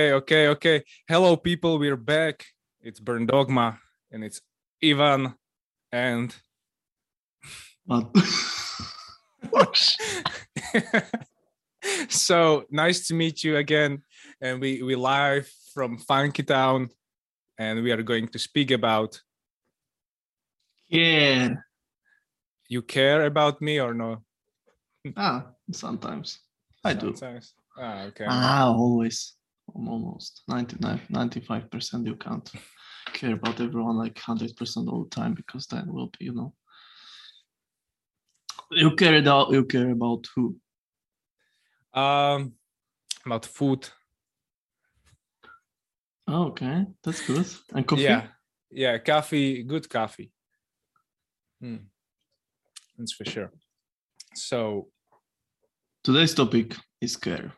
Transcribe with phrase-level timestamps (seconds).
[0.00, 0.84] Okay, okay, okay.
[1.06, 1.78] Hello, people.
[1.78, 2.46] We're back.
[2.80, 3.78] It's Burn Dogma,
[4.10, 4.40] and it's
[4.82, 5.34] Ivan
[5.92, 6.34] and.
[7.86, 8.08] But
[12.08, 14.00] so nice to meet you again,
[14.40, 16.88] and we we live from Funky Town,
[17.58, 19.20] and we are going to speak about.
[20.88, 21.56] yeah,
[22.70, 24.24] You care about me or no?
[25.18, 26.40] ah, sometimes
[26.82, 27.14] I do.
[27.14, 27.52] Sometimes.
[27.76, 28.24] Ah, okay.
[28.26, 29.36] Ah, always,
[29.74, 32.06] almost 99, 95 percent.
[32.06, 32.50] You can't
[33.12, 36.54] care about everyone like hundred percent all the time because then will be, you know,
[38.70, 40.56] you care about you care about who.
[41.92, 42.52] Um,
[43.26, 43.88] about food.
[46.28, 47.46] Oh, okay, that's good.
[47.74, 48.02] And coffee.
[48.02, 48.26] Yeah,
[48.70, 50.30] yeah, coffee, good coffee.
[51.60, 51.76] Hmm.
[52.96, 53.50] That's for sure.
[54.34, 54.88] So
[56.02, 57.52] Today's topic is care.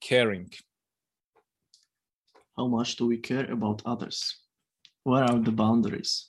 [0.00, 0.50] caring.
[2.56, 4.36] How much do we care about others?
[5.04, 6.28] Where are the boundaries?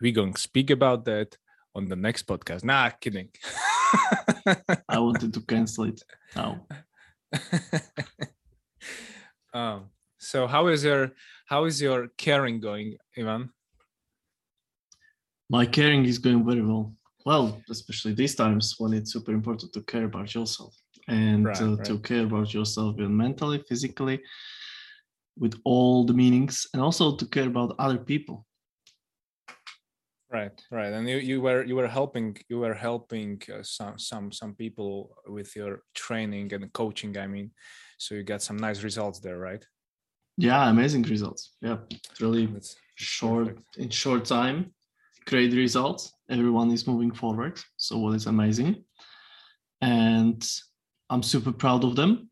[0.00, 1.36] We're going to speak about that
[1.74, 2.64] on the next podcast.
[2.64, 3.28] Nah, kidding.
[4.88, 6.02] I wanted to cancel it
[6.36, 6.66] now.
[9.54, 9.86] um,
[10.18, 11.12] so how is your
[11.46, 13.50] how is your caring going, Ivan?
[15.48, 16.94] My caring is going very well.
[17.24, 20.74] Well, especially these times when it's super important to care about yourself
[21.08, 21.84] and Right, uh, right.
[21.86, 24.20] to care about yourself mentally, physically,
[25.38, 28.46] with all the meanings, and also to care about other people.
[30.30, 30.92] Right, right.
[30.92, 35.14] And you, you were you were helping you were helping uh, some some some people
[35.26, 37.18] with your training and coaching.
[37.18, 37.50] I mean,
[37.98, 39.62] so you got some nice results there, right?
[40.38, 41.56] Yeah, amazing results.
[41.60, 43.76] Yeah, it's really That's short perfect.
[43.76, 44.72] in short time,
[45.26, 46.14] great results.
[46.30, 48.84] Everyone is moving forward, so what is amazing,
[49.82, 50.42] and
[51.12, 52.30] I'm super proud of them.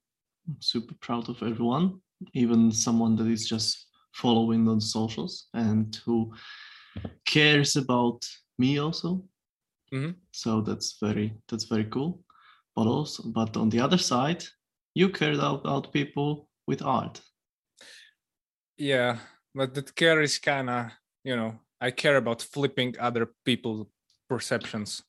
[0.49, 2.01] I'm super proud of everyone,
[2.33, 6.33] even someone that is just following on socials and who
[7.27, 8.27] cares about
[8.59, 9.23] me also.
[9.93, 10.15] Mhm.
[10.33, 12.25] So that's very that's very cool.
[12.75, 14.45] But also, but on the other side,
[14.95, 17.21] you care about people with art.
[18.79, 19.19] Yeah,
[19.55, 20.87] but that care is kind of
[21.23, 23.87] you know I care about flipping other people's
[24.29, 25.03] perceptions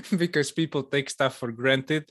[0.16, 2.10] because people take stuff for granted,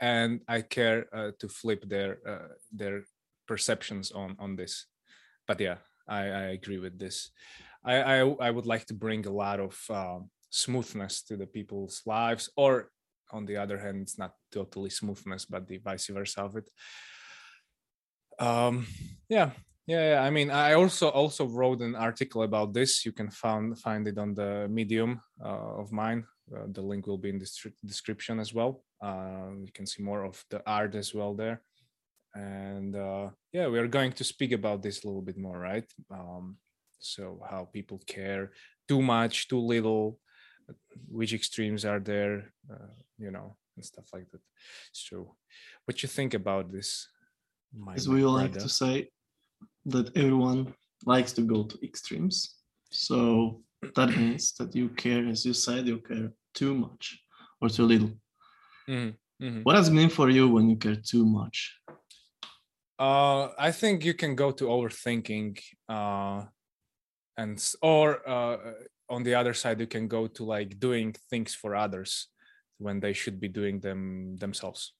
[0.00, 3.04] and I care uh, to flip their uh, their
[3.46, 4.86] perceptions on on this.
[5.46, 5.78] But yeah,
[6.08, 7.30] I, I agree with this.
[7.84, 12.02] I, I I would like to bring a lot of um, smoothness to the people's
[12.06, 12.90] lives, or
[13.32, 16.68] on the other hand, it's not totally smoothness, but the vice versa of it.
[18.38, 18.86] Um,
[19.28, 19.50] yeah,
[19.86, 20.22] yeah, yeah.
[20.22, 23.04] I mean, I also also wrote an article about this.
[23.04, 26.24] You can find find it on the Medium uh, of mine.
[26.54, 27.50] Uh, the link will be in the
[27.84, 28.82] description as well.
[29.02, 31.62] Uh, you can see more of the art as well there.
[32.34, 35.88] And uh, yeah, we are going to speak about this a little bit more, right?
[36.10, 36.56] Um,
[36.98, 38.52] so how people care
[38.88, 40.18] too much, too little,
[41.08, 44.40] which extremes are there, uh, you know, and stuff like that.
[44.92, 45.34] So,
[45.84, 47.08] what you think about this?
[47.94, 49.08] As we like to say,
[49.86, 50.74] that everyone
[51.06, 52.56] likes to go to extremes.
[52.90, 53.62] So
[53.94, 57.18] that means that you care, as you said, you care too much
[57.60, 58.10] or too little.
[58.88, 59.62] Mhm, mhm.
[59.64, 61.80] What does it mean for you when you care too much?
[62.98, 65.58] Uh, I think you can go to overthinking,
[65.88, 66.44] uh,
[67.36, 68.56] and or uh,
[69.08, 72.28] on the other side, you can go to like doing things for others
[72.78, 74.92] when they should be doing them themselves.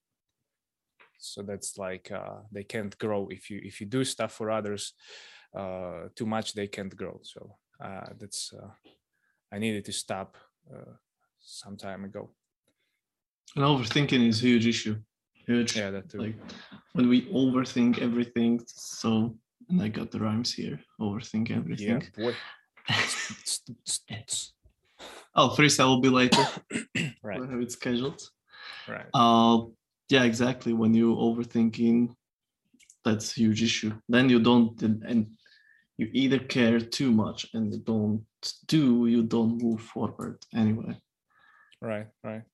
[1.18, 4.94] So that's like uh, they can't grow if you if you do stuff for others
[5.54, 7.20] uh, too much, they can't grow.
[7.22, 8.68] So uh, that's uh,
[9.52, 10.36] I needed to stop
[10.72, 10.92] uh,
[11.40, 12.30] some time ago.
[13.56, 14.96] And overthinking is a huge issue.
[15.46, 15.76] Huge.
[15.76, 16.18] Yeah, that too.
[16.18, 16.36] Like
[16.92, 18.60] when we overthink everything.
[18.66, 19.34] So,
[19.68, 20.78] and I got the rhymes here.
[21.00, 22.02] Overthink yeah, everything.
[22.16, 22.34] boy.
[25.36, 26.42] Oh, freestyle will be later.
[27.22, 28.20] right, We'll have it scheduled.
[28.88, 29.06] right.
[29.14, 29.66] Uh,
[30.08, 30.72] yeah, exactly.
[30.72, 32.14] When you overthinking,
[33.04, 33.92] that's a huge issue.
[34.08, 35.30] Then you don't, and
[36.00, 38.24] you either care too much and you don't
[38.66, 40.96] do, you don't move forward anyway.
[41.82, 42.44] right right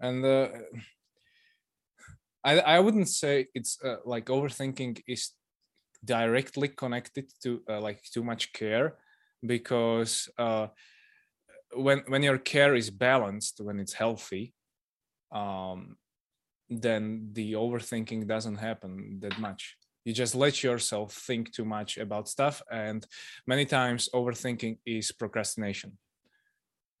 [0.00, 0.48] and uh,
[2.44, 5.32] i i wouldn't say it's uh, like overthinking is
[6.04, 8.88] directly connected to uh, like too much care
[9.46, 10.66] because uh
[11.74, 14.54] when when your care is balanced when it's healthy
[15.32, 15.96] um
[16.70, 19.77] then the overthinking doesn't happen that much
[20.08, 23.06] you just let yourself think too much about stuff and
[23.46, 25.92] many times overthinking is procrastination.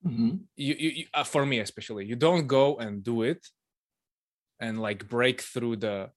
[0.06, 0.32] Mhm.
[0.56, 3.42] you, you, you uh, for me especially you don't go and do it
[4.60, 6.10] and like break through the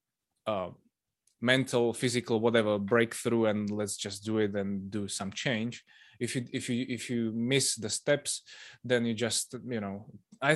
[0.46, 0.70] uh,
[1.40, 5.84] mental physical whatever breakthrough and let's just do it and do some change.
[6.20, 8.42] If you if you if you miss the steps
[8.84, 9.96] then you just you know
[10.40, 10.52] i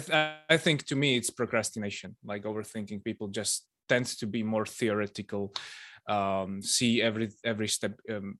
[0.54, 2.10] i think to me it's procrastination.
[2.30, 5.52] Like overthinking people just tends to be more theoretical
[6.08, 8.38] um see every every step um,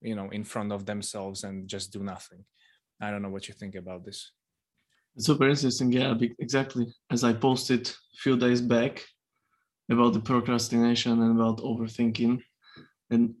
[0.00, 2.44] you know in front of themselves and just do nothing.
[3.00, 4.32] I don't know what you think about this.
[5.16, 6.86] It's super interesting yeah exactly.
[7.10, 9.04] As i posted a few days back
[9.90, 12.42] about the procrastination and about overthinking
[13.10, 13.34] and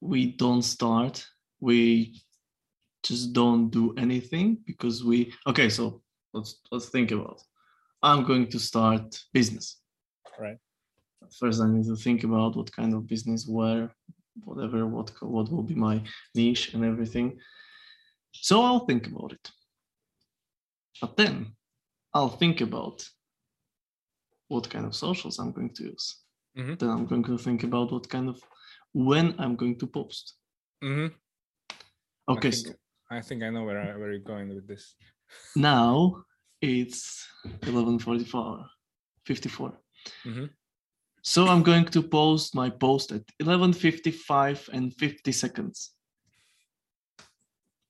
[0.00, 1.24] we don't start
[1.60, 2.20] we
[3.02, 6.02] just don't do anything because we okay so
[6.32, 7.40] let's let's think about
[8.02, 9.80] i'm going to start business.
[10.38, 10.58] Right
[11.40, 13.90] first i need to think about what kind of business where
[14.44, 15.96] whatever what what will be my
[16.34, 17.38] niche and everything
[18.32, 19.50] so i'll think about it
[21.00, 21.34] but then
[22.14, 23.08] i'll think about
[24.48, 26.06] what kind of socials i'm going to use
[26.56, 26.78] Mhm.
[26.78, 28.40] then i'm going to think about what kind of
[28.92, 30.34] when i'm going to post
[30.82, 31.06] hmm
[32.28, 32.76] okay I think,
[33.10, 34.94] I think I know where I, where you're going with this.
[35.56, 36.24] now
[36.60, 37.26] it's
[37.62, 38.66] 11:44
[39.26, 39.72] 54
[40.24, 40.50] Mhm.
[41.24, 45.90] So i'm going to post my post at 11:55 and 50 seconds.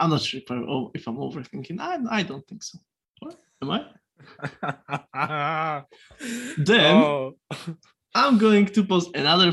[0.00, 1.81] I'm not sure if, I, oh, if i'm overthinking.
[1.81, 2.78] I, I don't think so.
[3.20, 3.36] What?
[3.62, 3.81] am i?
[6.58, 7.34] Then- oh,
[8.14, 9.52] i'm going to post another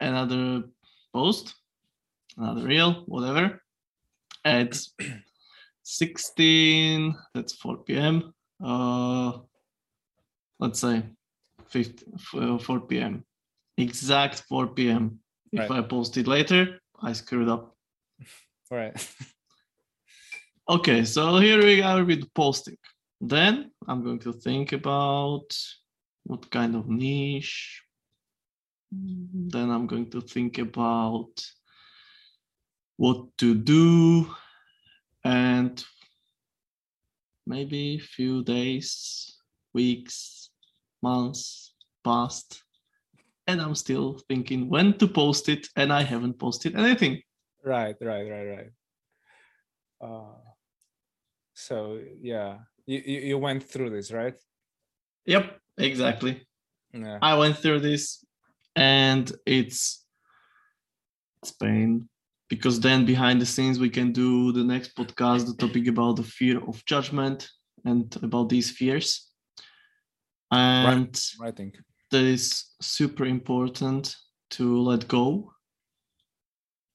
[0.00, 0.64] another
[1.14, 1.54] post
[2.36, 3.62] another reel whatever
[4.44, 4.76] at
[5.82, 9.32] 16 that's 4 p.m uh
[10.60, 11.02] let's say
[11.72, 13.24] 50, uh, 4 p.m
[13.78, 15.18] exact 4 p.m
[15.52, 15.78] if Right.
[15.78, 17.74] i post it later i screwed up.
[18.70, 18.94] Right.
[20.68, 22.76] okay so here we are with posting.
[23.20, 25.48] Then i'm going to think about
[26.24, 27.82] what kind of niche.
[28.92, 31.32] Then i'm going to think about
[32.96, 34.26] what to do
[35.24, 35.84] and
[37.46, 39.36] maybe a few days
[39.74, 40.50] weeks
[41.02, 41.61] months
[42.04, 42.62] past
[43.46, 47.20] and i'm still thinking when to post it and i haven't posted anything.
[47.64, 48.70] Right right right right.
[50.00, 50.38] Uh
[51.54, 54.34] so yeah you, you you went through this right?
[55.26, 56.46] Yep exactly.
[56.92, 57.18] Yeah.
[57.22, 58.24] I went through this
[58.76, 60.04] and it's
[61.42, 62.08] it's pain
[62.48, 66.22] because then behind the scenes we can do the next podcast the topic about the
[66.22, 67.48] fear of judgment
[67.84, 69.30] and about these fears.
[70.50, 71.76] And i think
[72.12, 74.14] that is super important
[74.50, 75.52] to let go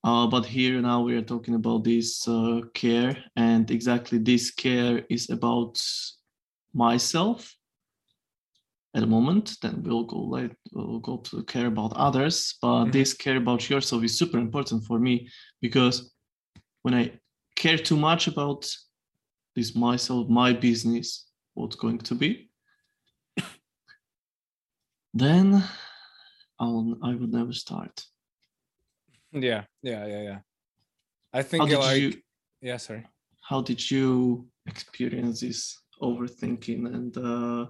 [0.03, 5.03] uh, but here now we are talking about this uh, care and exactly this care
[5.09, 5.81] is about
[6.73, 7.53] myself
[8.93, 12.91] at the moment then we'll go like we'll go to care about others but Mhm.
[12.91, 15.27] this care about yourself is super important for me
[15.61, 16.13] because
[16.83, 17.19] when i
[17.55, 18.69] care too much about
[19.55, 22.46] this myself my business what's going to be
[25.19, 25.63] then
[26.59, 28.05] i'll i would never start.
[29.31, 30.39] Yeah yeah yeah yeah.
[31.33, 32.13] I think how like you
[32.61, 33.05] yeah sorry.
[33.49, 37.65] how did you experience this overthinking and uh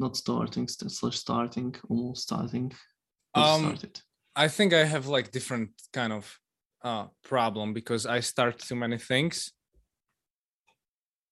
[0.00, 2.72] not starting st- slash starting almost starting?
[3.34, 4.00] Um, started?
[4.34, 6.38] I think I have like different kind of
[6.82, 9.52] uh problem because I start too many things.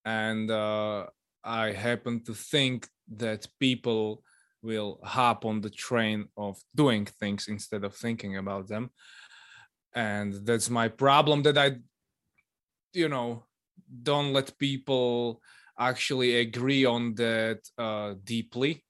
[0.05, 1.07] And uh
[1.45, 4.23] I happen to think that people
[4.63, 8.91] will hop on the train of doing things instead of thinking about them.
[9.95, 11.77] And that's my problem that I
[12.93, 13.45] you know
[14.03, 15.41] don't let people
[15.79, 18.85] actually agree on that uh deeply.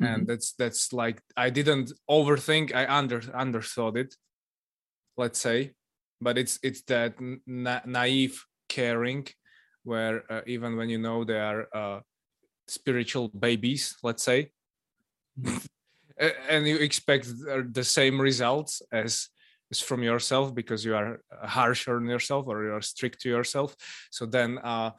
[0.00, 4.14] And that's that's like i didn't overthink i under underthought it
[5.18, 5.72] let's say.
[6.20, 7.14] But it's it's that
[7.46, 9.26] na- naive caring
[9.84, 12.00] where uh, even when you know they are uh,
[12.70, 14.50] spiritual babies let's say.
[16.50, 17.28] And you expect
[17.72, 19.28] the same results as
[19.70, 23.76] as from yourself because you are harsh on yourself or you are strict to yourself.
[24.10, 24.90] So then uh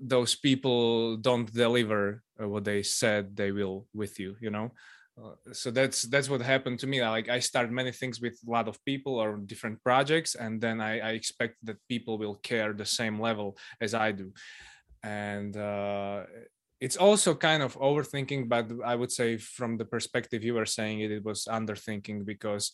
[0.00, 4.70] those people don't deliver uh, what they said they will with you you know?
[5.18, 7.02] Uh, so that's that's what happened to me.
[7.02, 10.80] Like i start many things with a lot of people or different projects and then
[10.80, 14.32] i, I expect that people will care the same level as i do.
[15.02, 16.24] And uh,
[16.80, 21.00] it's also kind of overthinking but i would say from the perspective you were saying
[21.00, 22.72] it it was underthinking because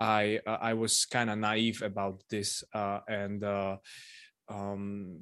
[0.00, 3.76] i i was kind of naive about this uh, and uh,
[4.48, 5.18] um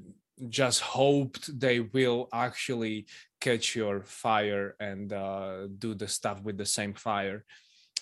[0.48, 3.06] just hoped they will actually
[3.40, 7.44] catch your fire and uh, do the stuff with the same fire.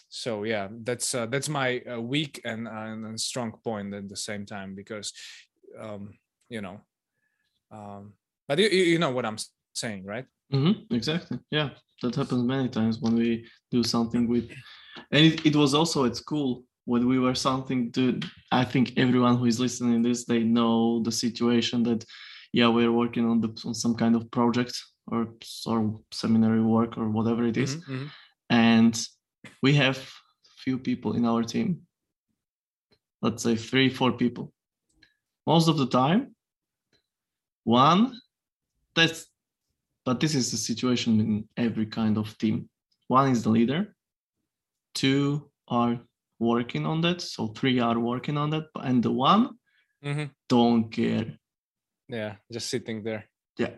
[0.09, 4.45] So yeah that's uh, that's my uh, weak and, and strong point at the same
[4.45, 5.13] time because
[5.79, 6.15] um,
[6.49, 6.81] you know
[7.71, 8.15] um,
[8.49, 9.37] but you, you know what i'm
[9.75, 11.71] saying right mm-hmm, exactly yeah
[12.03, 14.51] that happens many times when we do something with
[15.13, 18.19] and it, it was also at school when we were something to
[18.53, 22.05] i think everyone who is listening this they know the situation that
[22.53, 24.77] yeah we're working on the on some kind of project
[25.11, 25.29] or
[25.67, 27.77] or seminary work or whatever it is.
[27.77, 28.07] Mm-hmm, mm-hmm.
[28.51, 29.07] and
[29.63, 29.99] we have
[30.65, 31.81] few people in our team
[33.23, 34.53] let's say three four people
[35.47, 36.35] most of the time
[37.65, 38.13] one
[38.95, 39.30] that's
[40.05, 42.69] but this is the situation in every kind of team.
[43.09, 43.95] One is the leader.
[44.95, 46.01] Two are
[46.39, 47.21] working on that.
[47.21, 48.65] So three are working on that.
[48.77, 49.51] And the one
[50.05, 50.25] mm-hmm.
[50.49, 51.27] don't care.
[52.09, 53.29] Yeah just sitting there.
[53.59, 53.75] Yeah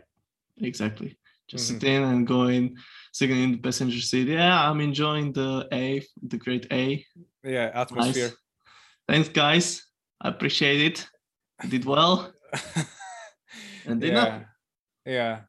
[0.59, 1.19] exactly.
[1.49, 1.81] Just mm-hmm.
[1.81, 2.77] sitting and going
[3.13, 4.29] sitting in the passenger seat.
[4.29, 7.05] Yeah i'm enjoying the a the great a.
[7.45, 8.29] Yeah atmosphere.
[8.29, 8.37] Nice.
[9.09, 9.85] thanks guys.
[10.21, 11.07] I appreciate it.
[11.69, 12.33] Did well.
[13.85, 14.13] And yeah.
[14.13, 14.45] not
[15.05, 15.41] yeah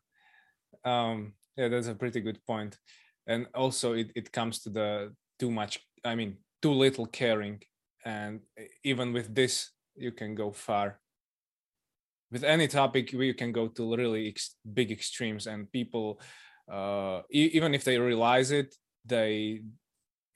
[0.85, 2.77] um yeah that's a pretty good point.
[3.27, 7.61] And also it, it comes to the too much i mean too little caring.
[8.05, 8.41] And
[8.83, 10.99] even with this you can go far.
[12.31, 16.19] With any topic you can go to really ex- big extremes and people
[16.71, 18.73] uh, e- even if they realize it
[19.05, 19.61] they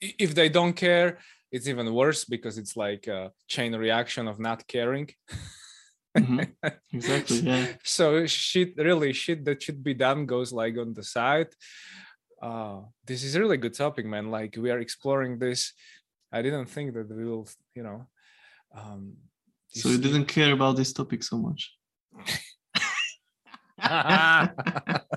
[0.00, 1.18] if they don't care
[1.50, 5.08] it's even worse because it's like a chain reaction of not caring
[6.18, 6.68] mm-hmm.
[6.92, 11.48] exactly yeah so shit really shit that should be done goes like on the side
[12.42, 15.72] uh this is a really good topic man like we are exploring this
[16.32, 18.06] i didn't think that we will you know
[18.74, 19.14] um
[19.68, 21.74] so you didn't care about this topic so much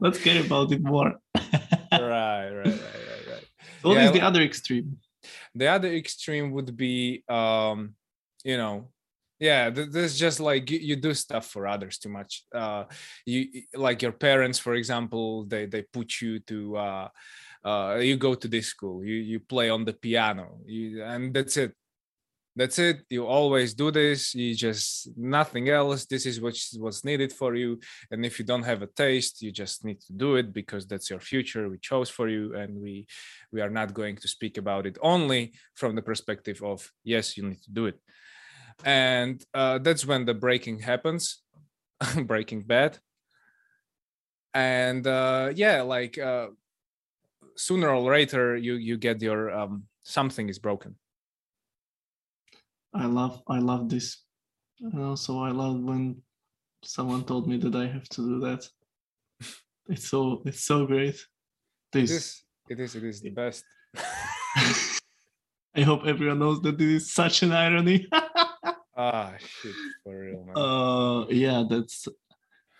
[0.00, 1.14] Let's care about it more.
[1.34, 1.44] right,
[1.92, 3.44] right, right, right, right.
[3.82, 4.98] What yeah, is the other extreme?
[5.54, 7.94] The other extreme would be, um,
[8.42, 8.88] you know,
[9.40, 12.44] yeah, this is just like you, do stuff for others too much.
[12.54, 12.84] Uh,
[13.24, 16.76] you like your parents, for example, they they put you to.
[16.76, 17.08] Uh,
[17.64, 21.56] uh, you go to this school, you you play on the piano, you, and that's
[21.56, 21.72] it.
[22.56, 23.02] That's it.
[23.08, 24.34] You always do this.
[24.34, 26.04] You just nothing else.
[26.04, 27.78] This is what's what's needed for you.
[28.10, 31.08] And if you don't have a taste you just need to do it because that's
[31.08, 31.68] your future.
[31.68, 33.06] We chose for you and we
[33.52, 37.44] we are not going to speak about it only from the perspective of yes you
[37.44, 37.98] need to do it
[38.84, 41.42] and uh, that's when the breaking happens
[42.24, 42.98] breaking bad
[44.54, 46.48] and uh, yeah like uh,
[47.56, 50.96] sooner or later you you get your um, something is broken
[52.92, 54.24] I love I love this.
[54.80, 56.22] And also I love when
[56.82, 58.68] someone told me that I have to do that.
[59.88, 61.18] It's so it's so great.
[61.92, 63.64] This it is it is it is the best.
[65.74, 68.06] I hope everyone knows that this is such an irony.
[69.00, 70.54] Ah shit for real man.
[70.56, 72.08] Uh yeah that's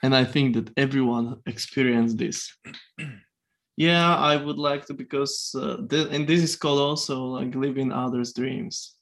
[0.02, 2.38] and I think that everyone experienced this.
[3.76, 7.92] yeah, I would like to because uh, th- and this is called also like living
[7.92, 8.96] others' dreams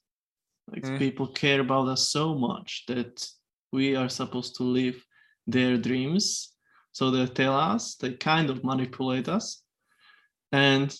[0.71, 0.97] like mm.
[0.97, 3.27] people care about us so much that
[3.71, 5.03] we are supposed to live
[5.47, 6.53] their dreams.
[6.91, 9.63] So they tell us, they kind of manipulate us.
[10.51, 10.95] And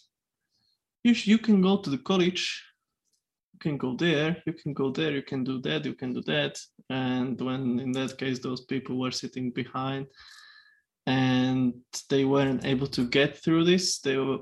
[1.03, 2.63] you, you can go to the college,
[3.59, 6.21] you can go there, you can go there, you can do that, you can do
[6.23, 6.59] that.
[6.89, 10.07] And when in that case, those people were sitting behind
[11.05, 11.73] and
[12.09, 14.39] they weren't able to get through this, they were,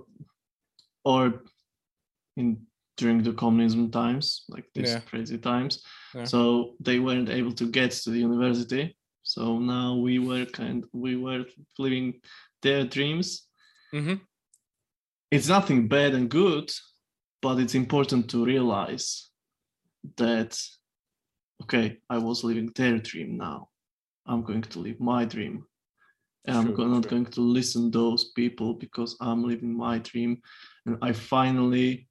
[1.04, 1.44] or
[2.36, 5.00] in during the communism times, like these yeah.
[5.02, 5.84] crazy times.
[6.14, 6.26] Yeah.
[6.26, 8.98] So they weren't able to get to the university.
[9.24, 11.46] So now we were kind we were
[11.78, 12.22] living
[12.64, 13.48] their dreams.
[13.94, 14.16] Mm-hmm.
[15.32, 16.72] It's nothing bad and good,
[17.42, 19.30] but it's important to realize
[20.18, 20.60] that
[21.64, 23.70] okay, I was living their dream now.
[24.26, 25.66] I'm going to live my dream.
[26.46, 30.42] And I'm not going to listen those people because I'm living my dream.
[30.86, 32.08] And I finally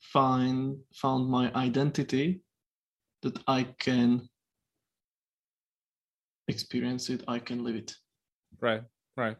[0.00, 2.40] find found my identity
[3.22, 4.28] that I can
[6.48, 7.94] experience it, I can live it.
[8.60, 8.82] Right,
[9.16, 9.36] right.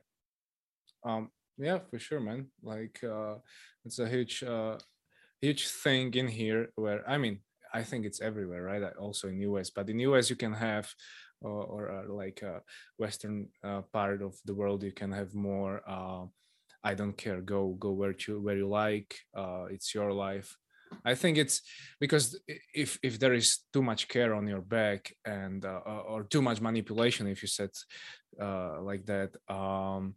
[1.05, 2.47] Um, yeah, for sure, man.
[2.63, 3.37] Like uh,
[3.85, 4.79] it's a huge, uh,
[5.41, 6.69] huge thing in here.
[6.77, 7.41] Where I mean,
[7.73, 8.83] I think it's everywhere, right?
[8.99, 10.93] Also in US, but in US you can have,
[11.45, 12.61] uh, or uh, like uh,
[12.99, 15.83] Western uh, part of the world, you can have more.
[15.87, 16.25] Uh,
[16.85, 17.41] I don't care.
[17.41, 19.19] Go go where you where you like.
[19.35, 20.57] Uh, it's your life.
[21.05, 21.63] I think it's
[21.99, 22.39] because
[22.73, 25.81] if if there is too much care on your back and uh,
[26.13, 27.71] or too much manipulation, if you said
[28.39, 30.15] like that, um,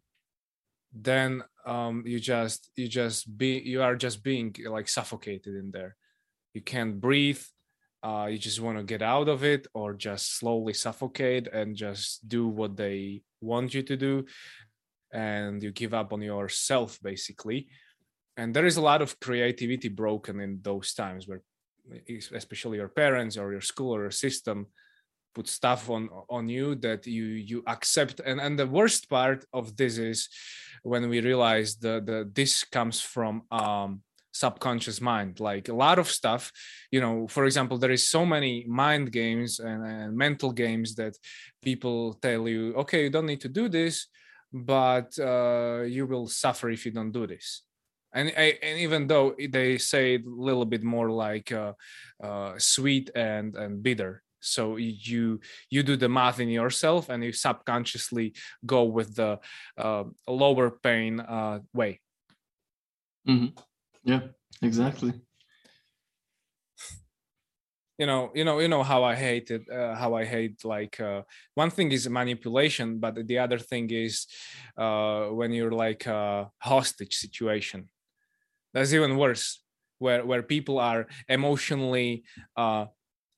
[0.94, 5.96] then um, you just you just be you are just being like suffocated in there.
[6.54, 7.42] You can't breathe.
[8.02, 12.28] Uh, you just want to get out of it or just slowly suffocate and just
[12.30, 14.26] do what they want you to do
[15.12, 17.68] and you give up on yourself basically
[18.40, 21.42] and there is a lot of creativity broken in those times where
[22.34, 24.68] especially your parents or your school or your system
[25.34, 28.20] put stuff on on you that you you accept.
[28.26, 30.30] And and the worst part of this is
[30.84, 36.08] when we realize the the this comes from um subconscious mind like a lot of
[36.08, 36.52] stuff
[36.92, 41.18] you know for example there is so many mind games and, and mental games that
[41.64, 44.08] people tell you okay you don't need to do this
[44.52, 47.64] but uh, you will suffer if you don't do this.
[48.12, 51.74] And and even though they say a little bit more like uh,
[52.22, 57.32] uh, sweet and and bitter so you you do the math in yourself and you
[57.32, 58.34] subconsciously
[58.66, 59.40] go with the
[59.78, 62.00] uh, lower pain uh, way.
[63.28, 63.58] Mm-hmm.
[64.04, 64.22] yeah
[64.62, 65.14] exactly.
[67.98, 71.02] You know you know you know how i hate it uh, how i hate like
[71.02, 71.24] uh,
[71.56, 74.26] one thing is manipulation but the other thing is
[74.78, 77.90] uh, when you're like a hostage situation.
[78.74, 79.62] That's even worse
[79.98, 82.24] where where people are emotionally
[82.56, 82.86] uh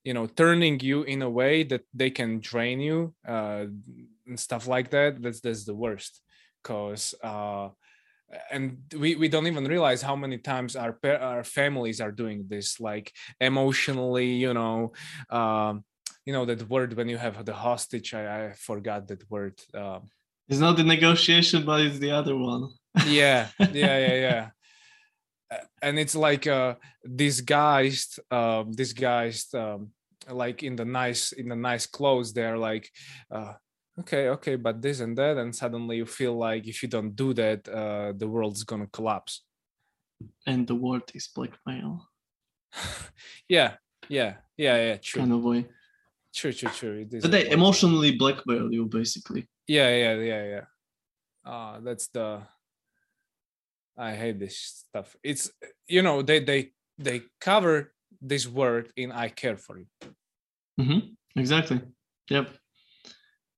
[0.03, 3.65] you know turning you in a way that they can drain you uh
[4.27, 6.22] and stuff like that that's that's the worst.
[6.62, 7.70] Because uh
[8.51, 12.79] and we, we don't even realize how many times our our families are doing this
[12.79, 14.93] like emotionally you know
[15.29, 15.84] um
[16.25, 20.10] you know that word when you have the hostage i, I forgot that word um,
[20.48, 22.70] it's not the negotiation but it's the other one.
[23.08, 24.50] Yeah yeah yeah yeah
[25.81, 26.75] and it's like uh
[27.15, 29.89] disguised um disguised um
[30.29, 32.89] like in the nice in the nice clothes they're like
[33.31, 33.53] uh
[34.00, 37.34] okay okay but this and that and suddenly you feel like if you don't do
[37.34, 39.43] that uh the world's gonna collapse.
[40.46, 42.08] And the world is blackmail.
[43.50, 43.75] Yeah
[44.07, 45.22] yeah yeah yeah true.
[45.22, 45.66] Kind of way.
[46.33, 49.48] True true true it is but they emotionally blackmail you basically.
[49.68, 50.66] Yeah yeah yeah yeah.
[51.44, 52.44] Uh that's the
[54.01, 55.16] I hate this stuff.
[55.24, 55.51] It's
[55.87, 59.85] you know they they they cover this word in "I care for you."
[60.79, 61.40] Mm-hmm.
[61.40, 61.81] Exactly.
[62.29, 62.50] Yep.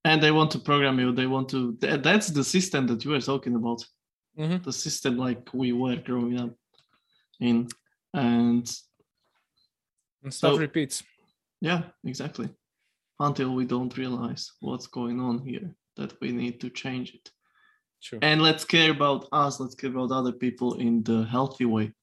[0.06, 1.14] And they want to program you.
[1.14, 1.78] They want to.
[1.80, 3.86] That's the system that you were talking about.
[4.38, 4.64] Mm-hmm.
[4.64, 6.52] The system like we were growing up
[7.40, 7.70] in,
[8.14, 8.70] and,
[10.24, 11.04] and stuff so, repeats.
[11.62, 12.50] Yeah, exactly.
[13.20, 17.32] Until we don't realize what's going on here, that we need to change it.
[18.04, 18.20] Sure.
[18.22, 21.94] And let's care about us, let's care about other people in the healthy way.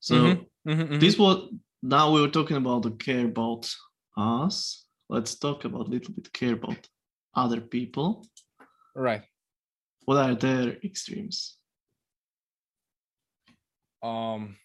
[0.00, 0.70] So mm-hmm.
[0.70, 0.98] Mm-hmm, mm-hmm.
[0.98, 1.48] this was
[1.82, 3.74] now we were talking about the care about
[4.14, 4.84] us.
[5.08, 6.86] Let's talk about a little bit care about
[7.34, 8.26] other people.
[8.94, 9.22] Right.
[10.04, 11.56] What are their extremes?
[14.02, 14.56] Um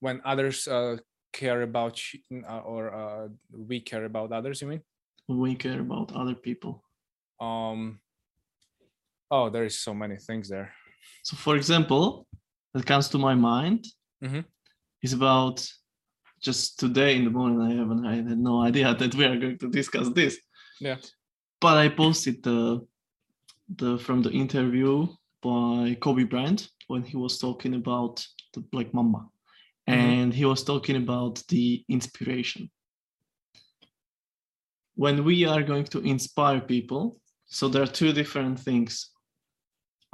[0.00, 0.98] when others uh,
[1.32, 1.98] care about
[2.30, 4.82] uh, or uh, we care about others you mean
[5.26, 6.84] we care about other people
[7.40, 7.98] um
[9.30, 10.72] Oh, there is so many things there.
[11.24, 12.26] So, for example,
[12.74, 13.84] that comes to my mind
[14.22, 14.40] mm-hmm.
[15.02, 15.66] is about
[16.40, 17.60] just today in the morning.
[17.60, 20.38] I haven't, I had no idea that we are going to discuss this.
[20.80, 20.96] Yeah.
[21.60, 22.86] But I posted the
[23.76, 25.08] the from the interview
[25.42, 29.92] by Kobe Bryant when he was talking about the Black Mamba, mm-hmm.
[29.92, 32.70] and he was talking about the inspiration.
[34.94, 39.10] When we are going to inspire people, so there are two different things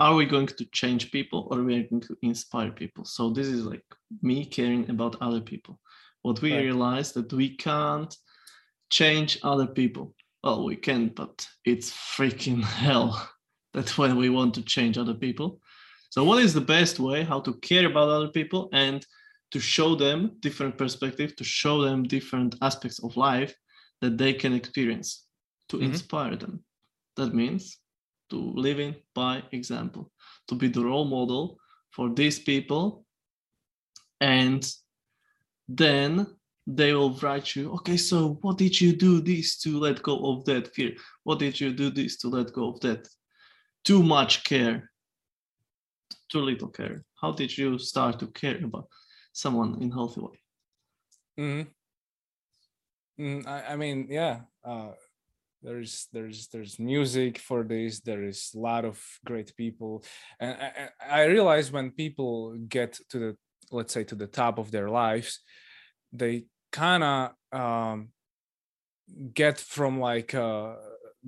[0.02, 3.04] are we going to change people or are we are going to inspire people?
[3.04, 3.84] So this is like
[4.20, 5.78] me caring about other people.
[6.22, 6.64] What we right.
[6.64, 8.12] realize that we can't
[8.90, 10.14] change other people.
[10.42, 13.30] Well we can but it's freaking hell
[13.72, 15.60] that's when we want to change other people.
[16.10, 17.22] So what is the best way?
[17.22, 19.06] How to care about other people and
[19.52, 23.54] to show them different perspective to show them different aspects of life
[24.00, 25.26] that they can experience
[25.68, 25.92] to mm-hmm.
[25.92, 26.64] inspire them.
[27.16, 27.78] That means
[28.32, 30.10] to living by example,
[30.48, 31.58] to be the role model
[31.90, 33.04] for these people.
[34.20, 34.66] And
[35.68, 36.26] then
[36.66, 40.44] they will write you, okay, so what did you do this to let go of
[40.46, 40.92] that fear?
[41.24, 43.06] What did you do this to let go of that?
[43.84, 44.90] Too much care,
[46.30, 47.04] too little care.
[47.20, 48.88] How did you start to care about
[49.32, 50.38] someone in healthy way?
[51.38, 51.62] Mm-hmm.
[53.22, 54.40] Mm, I, I mean, yeah.
[54.64, 54.92] Uh,
[55.62, 60.04] there's there's there's music for this there is a lot of great people.
[60.40, 63.36] And i, I realize when people get to the
[63.70, 65.40] let's say to the top of their lives
[66.12, 68.08] they kind of um,
[69.34, 70.74] get from like uh,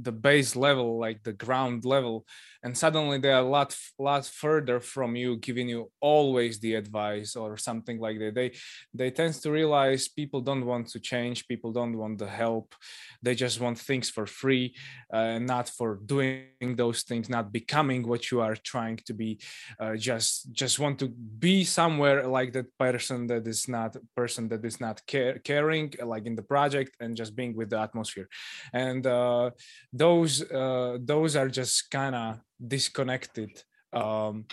[0.01, 2.27] the base level like the ground level
[2.65, 7.59] and suddenly they're a lot lot further from you giving you always the advice or
[7.59, 8.35] something like that.
[8.35, 8.53] They
[8.95, 12.75] they tend to realize people don't want to change people don't want the help.
[13.23, 14.75] They just want things for free
[15.13, 19.39] uh, not for doing those things not becoming what you are trying to be.
[19.79, 24.65] Uh, just just want to be somewhere like that person that is not person that
[24.65, 28.29] is not care, caring like in the project and just being with the atmosphere.
[28.73, 29.51] And uh,
[29.93, 33.51] those uh, those are just kind of disconnected
[33.93, 34.47] um,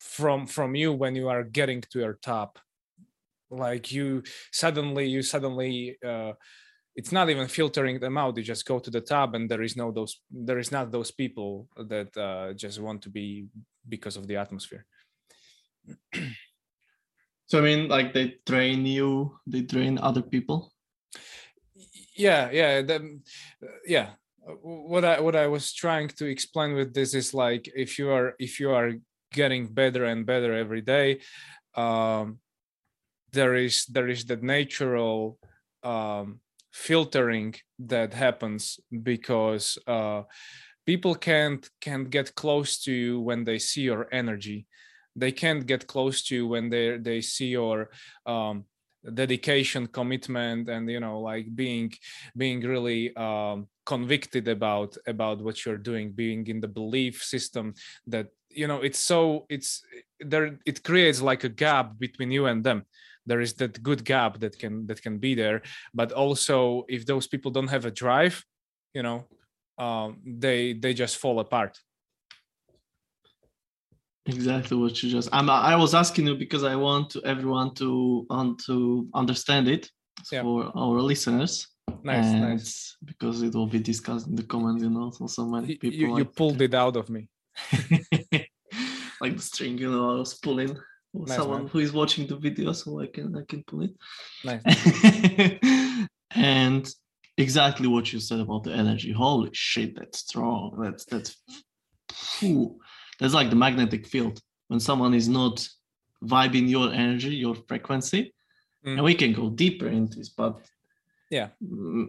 [0.00, 2.58] from from you when you are getting to your top.
[3.50, 6.32] Like you suddenly you suddenly uh,
[6.96, 9.76] it's not even filtering them out you just go to the tab and there is
[9.76, 13.46] no those there is not those people that uh, just want to be
[13.88, 14.86] because of the atmosphere.
[17.46, 20.72] So i mean like they train you they train other people?
[22.16, 23.20] Yeah yeah the,
[23.86, 24.16] yeah
[24.62, 28.34] what I what I was trying to explain with this is like if you are
[28.38, 28.92] if you are
[29.32, 31.20] getting better and better every day,
[31.74, 32.38] um,
[33.32, 35.38] there is there is the natural
[35.82, 36.40] um,
[36.72, 40.22] filtering that happens because uh,
[40.86, 44.66] people can't can't get close to you when they see your energy.
[45.16, 47.90] They can't get close to you when they they see your
[48.26, 48.64] um,
[49.12, 51.92] dedication commitment and you know like being
[52.36, 57.74] being really um, convicted about about what you're doing being in the belief system
[58.06, 59.82] that you know it's so it's
[60.20, 62.84] there it creates like a gap between you and them.
[63.26, 65.62] There is that good gap that can that can be there
[65.94, 68.44] but also if those people don't have a drive
[68.92, 69.24] you know
[69.78, 71.78] um, they they just fall apart
[74.26, 78.26] exactly what you just I'm, i was asking you because i want to everyone to
[78.30, 79.90] want to understand it
[80.32, 80.42] yeah.
[80.42, 81.68] for our listeners.
[82.02, 82.96] Nice and nice.
[83.04, 86.18] because it will be discussed in the comments you know so, so many people you,
[86.18, 87.28] you pulled it out of me.
[89.20, 90.76] Like the string you know i was pulling
[91.14, 91.68] nice, someone man.
[91.68, 93.94] who is watching the video so i can i can pull it.
[94.44, 96.08] Nice.
[96.36, 96.84] And
[97.38, 99.12] exactly what you said about the energy.
[99.12, 100.76] Holy shit that's strong.
[100.82, 101.36] That's that's
[102.38, 102.80] whew
[103.20, 105.66] that's like the magnetic field when someone is not
[106.24, 108.34] vibing your energy your frequency
[108.86, 108.92] mm.
[108.92, 110.56] and we can go deeper into this but
[111.30, 112.06] yeah mm,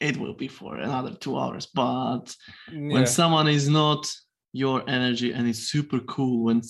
[0.00, 2.34] it will be for another two hours but
[2.72, 2.92] yeah.
[2.92, 4.10] when someone is not
[4.52, 6.60] your energy and it's super cool when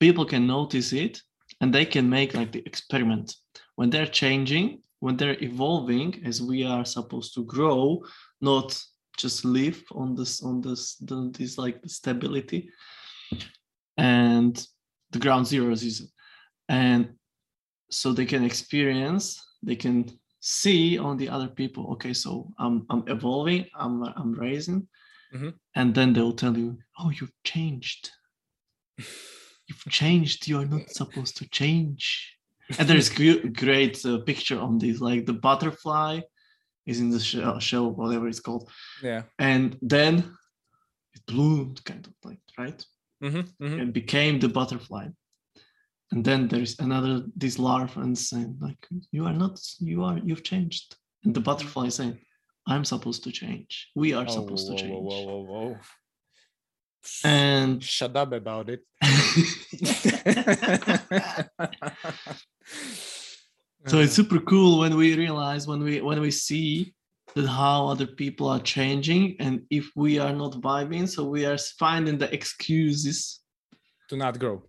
[0.00, 1.20] people can notice it
[1.60, 3.34] and they can make like the experiment
[3.76, 8.02] when they're changing when they're evolving as we are supposed to grow
[8.40, 8.80] not
[9.22, 12.68] just live on this on this the, this like stability.
[13.96, 14.54] And
[15.12, 16.12] the ground zeros is
[16.68, 17.14] and
[17.90, 19.24] so they can experience
[19.62, 24.88] they can see on the other people okay so i'm i'm evolving i'm i'm raising
[25.34, 25.50] mm-hmm.
[25.76, 28.10] and then they'll tell you oh you've changed.
[29.68, 30.48] You've changed.
[30.48, 32.36] You are not supposed to change.
[32.78, 36.20] And there's great uh, picture on this like the butterfly
[36.86, 38.70] is in the shell, shell, whatever it's called.
[39.02, 39.22] Yeah.
[39.38, 40.34] And then
[41.14, 42.84] it bloomed, kind of like right,
[43.22, 43.80] mm-hmm, mm-hmm.
[43.80, 45.08] and became the butterfly.
[46.10, 49.60] And then there's another this larva and saying like, "You are not.
[49.78, 50.18] You are.
[50.18, 52.18] You've changed." And the butterfly is saying,
[52.66, 53.88] "I'm supposed to change.
[53.94, 55.78] We are oh, supposed whoa, to change." Whoa, whoa, whoa, whoa.
[57.24, 58.80] And shut up about it.
[63.86, 66.94] so it's super cool when we realize when we when we see
[67.34, 71.58] that how other people are changing and if we are not vibing so we are
[71.78, 73.40] finding the excuses
[74.08, 74.62] to not grow.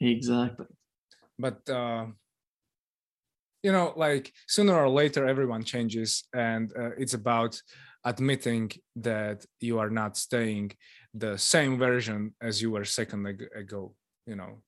[0.00, 0.66] Exactly.
[1.38, 2.06] But uh
[3.62, 7.60] you know like sooner or later everyone changes and uh, it's about
[8.04, 10.70] admitting that you are not staying
[11.14, 13.94] the same version as you were a second ago
[14.26, 14.62] you know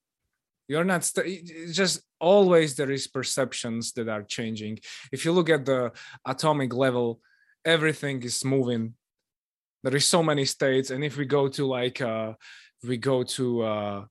[0.67, 4.79] you're not st- just always there is perceptions that are changing.
[5.11, 5.91] If you look at the
[6.25, 7.21] atomic level
[7.65, 8.93] everything is moving.
[9.83, 12.33] There is so many states and if we go to like uh
[12.83, 14.05] we go to uh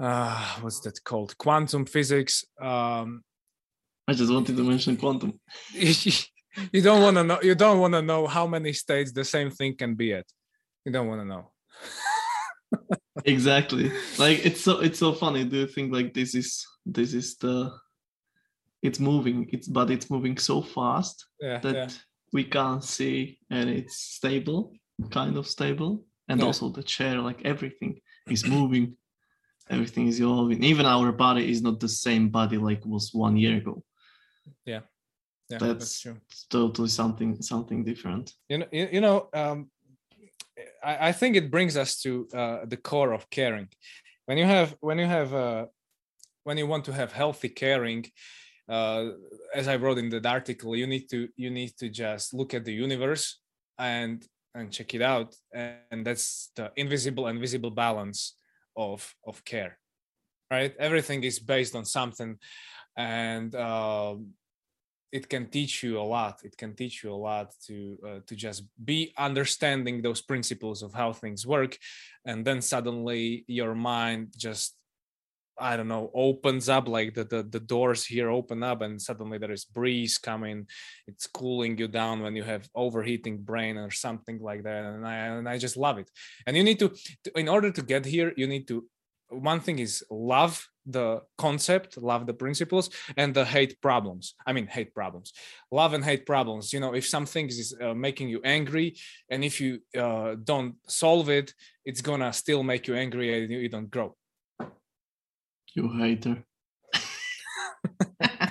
[0.00, 1.36] uh what's that called?
[1.38, 3.22] Quantum physics um
[4.06, 5.40] i just wanted to mention quantum.
[6.72, 9.50] You don't want to know you don't want to know how many states the same
[9.50, 10.26] thing can be at.
[10.84, 11.52] You don't want to know
[13.24, 17.36] exactly like it's so it's so funny do you think like this is this is
[17.36, 17.70] the
[18.82, 21.88] it's moving it's but it's moving so fast yeah, that yeah.
[22.32, 24.72] we can't see and it's stable
[25.10, 26.46] kind of stable and yeah.
[26.46, 28.96] also the chair like everything is moving
[29.70, 30.62] everything is evolving.
[30.64, 33.82] Even our body is not the same body like was one year ago.
[34.64, 34.80] Yeah,
[35.48, 36.16] yeah, that's, true.
[36.50, 38.32] totally something something different.
[38.48, 39.70] You know, you, you know, um,
[40.82, 43.68] I, think it brings us to uh, the core of caring.
[44.26, 45.66] When you have when you have uh,
[46.44, 48.06] when you want to have healthy caring,
[48.68, 49.10] uh,
[49.54, 52.64] as I wrote in that article, you need to you need to just look at
[52.64, 53.40] the universe
[53.78, 58.34] and and check it out, and that's the invisible and visible balance
[58.76, 59.78] of of care,
[60.50, 60.74] right?
[60.78, 62.38] Everything is based on something,
[62.96, 64.16] and uh,
[65.10, 66.40] it can teach you a lot.
[66.44, 70.92] It can teach you a lot to uh, to just be understanding those principles of
[70.92, 71.78] how things work,
[72.24, 74.74] and then suddenly your mind just
[75.60, 79.38] I don't know, opens up like the, the the doors here open up and suddenly
[79.38, 80.66] there is breeze coming.
[81.06, 84.84] It's cooling you down when you have overheating brain or something like that.
[84.84, 86.10] And I and I just love it.
[86.46, 86.90] And you need to,
[87.24, 88.84] to in order to get here, you need to
[89.30, 94.34] one thing is love the concept, love the principles, and the hate problems.
[94.46, 95.32] I mean, hate problems,
[95.70, 96.72] love and hate problems.
[96.72, 98.96] You know, if something is uh, making you angry,
[99.30, 101.52] and if you uh, don't solve it,
[101.84, 104.16] it's gonna still make you angry and you, you don't grow.
[105.74, 106.44] You hater.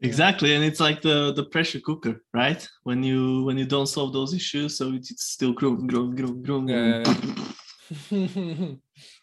[0.00, 4.12] exactly and it's like the the pressure cooker right when you when you don't solve
[4.12, 7.02] those issues so it's still growing growing growing growing Yeah.
[7.04, 8.80] and then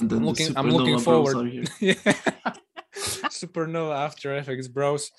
[0.00, 1.68] I'm looking, I'm looking forward.
[1.80, 1.94] yeah.
[2.94, 5.10] Supernova After Effects bros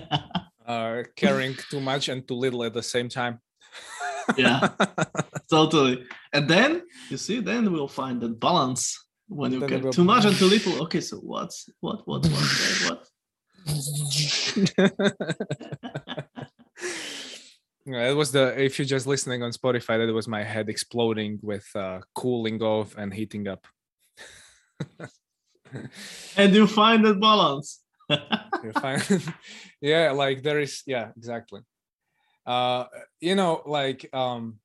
[0.66, 3.40] are caring too much and too little at the same time.
[4.38, 4.68] yeah
[5.50, 10.04] totally and then you see then we'll find that balance when you get we'll- too
[10.04, 12.48] much and too little okay so what's what what what
[12.86, 13.06] what,
[17.86, 21.38] Yeah, it was the if you're just listening on Spotify, that was my head exploding
[21.42, 23.66] with uh, cooling off and heating up.
[26.36, 29.02] and you find that balance you find,
[29.80, 31.60] yeah, like there is, yeah, exactly.
[32.46, 32.84] Uh,
[33.20, 34.58] you know, like um,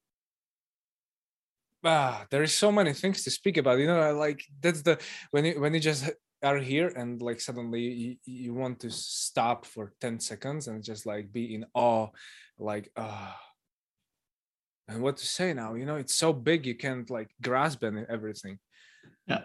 [1.84, 3.80] ah, there is so many things to speak about.
[3.80, 5.00] You know, like that's the
[5.32, 6.10] when you when you just
[6.44, 11.06] are here and like suddenly you, you want to stop for 10 seconds and just
[11.06, 12.08] like be in awe
[12.58, 13.38] like ah
[14.88, 18.58] and what to say now you know it's so big you can't like grasp everything
[19.28, 19.42] Yeah.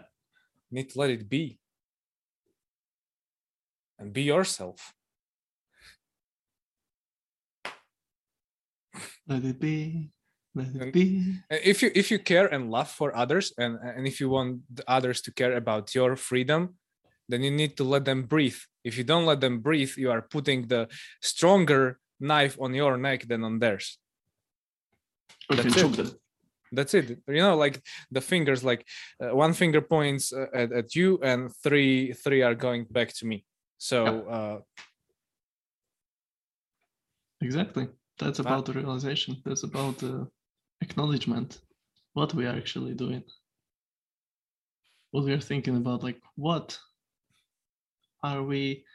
[0.71, 1.59] Need to let it be.
[3.99, 4.93] And be yourself.
[9.27, 10.11] Let it be
[10.53, 11.35] let it And- be.
[11.49, 14.83] if you if you care and love for others and and if you want the
[14.89, 16.77] others to care about your freedom
[17.27, 18.59] then you need to let them breathe.
[18.83, 20.87] If you don't let them breathe you are putting the
[21.21, 23.97] stronger knife on your neck than on theirs.
[25.49, 25.97] We can That's choke it.
[25.97, 26.19] them
[26.75, 27.17] that's it.
[27.27, 28.85] You know like the fingers like
[29.23, 33.25] uh, one finger points uh, at, at you and three three are going back to
[33.25, 33.45] me.
[33.77, 34.05] So
[34.37, 34.59] uh
[37.41, 37.87] exactly.
[38.19, 39.41] That's That- about the realization.
[39.45, 40.27] That's about the
[40.81, 41.59] acknowledgement
[42.13, 43.23] what we are actually doing.
[45.11, 46.77] What we are thinking about like what
[48.23, 48.85] are we?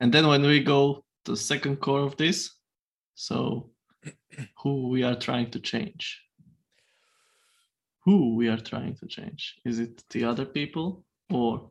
[0.00, 2.54] And then when we go to the second core of this
[3.14, 3.70] so
[4.62, 6.22] who we are trying to change
[8.08, 9.42] who we are trying to change.
[9.70, 11.70] Is it the other people or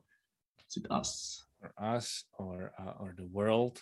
[0.68, 1.44] is it us?
[1.64, 3.76] Or us or uh, or the world?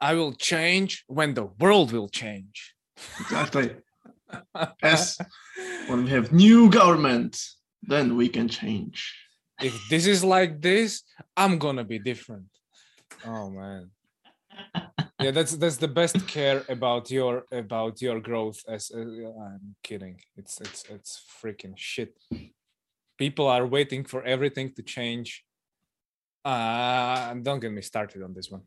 [0.00, 2.74] I will change when the world will change.
[3.20, 3.68] Exactly.
[4.82, 5.18] Yes
[5.88, 7.32] when we have new government
[7.82, 8.98] then we can change.
[9.60, 10.90] If this is like this
[11.36, 12.50] i'm gonna be different.
[13.32, 13.90] Oh man
[15.24, 19.00] yeah that's that's the best care about your about your growth as uh,
[19.44, 20.16] i'm kidding.
[20.36, 22.12] It's it's it's freaking shit.
[23.18, 25.28] People are waiting for everything to change.
[26.44, 28.62] Uh don't get me started on this one.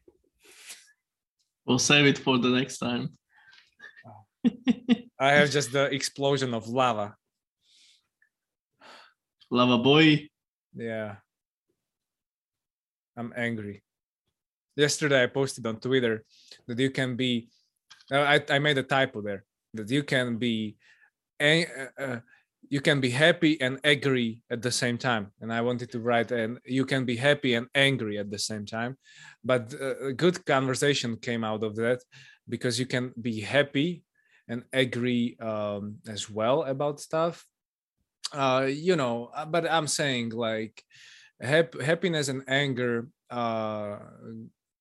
[1.66, 3.06] We'll save it for the next time.
[5.28, 7.16] I have just the explosion of lava.
[9.52, 10.30] Lava boy.
[10.74, 11.16] Yeah.
[13.18, 13.84] I'm angry.
[14.78, 16.24] Yesterday I posted on Twitter
[16.68, 17.50] that you can be
[18.12, 20.78] uh, I, I made a typo there that you can be
[21.42, 21.64] uh,
[22.00, 22.20] uh,
[22.70, 25.32] you can be happy and angry at the same time.
[25.42, 28.66] And i wanted to write and you can be happy and angry at the same
[28.66, 28.98] time.
[29.44, 32.00] But uh, a good conversation came out of that
[32.50, 34.04] because you can be happy
[34.48, 37.46] and agree um, as well about stuff.
[38.34, 40.84] Uh you know uh, but i'm saying like
[41.40, 44.00] hap- happiness and anger uh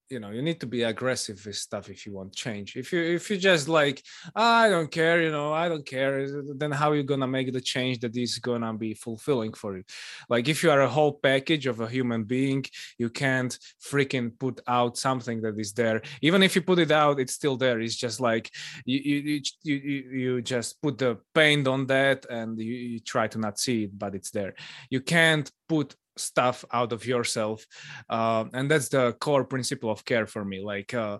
[0.09, 2.77] you know you need to be aggressive with stuff if you want change.
[2.77, 4.03] If you if you just like
[4.35, 7.53] "Ah, i don't care you know i don't care then how are you gonna make
[7.53, 9.85] the change that is gonna be fulfilling for you?
[10.29, 12.64] Like if you are a whole package of a human being
[12.99, 13.59] you can't
[13.90, 16.03] freaking put out something that is there.
[16.23, 17.81] Even if you put it out it's still there.
[17.81, 18.51] It's just like
[18.85, 23.27] you you you, you, you just put the paint on that and you, you try
[23.29, 24.55] to not see it but it's there.
[24.90, 27.67] You can't put stuff out of yourself
[28.09, 31.19] uh, and that's the core principle of care for me like uh,